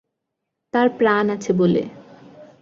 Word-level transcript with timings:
তার 0.73 0.87
প্রাণ 0.97 1.25
আছে 1.29 1.51
বলে। 1.53 1.83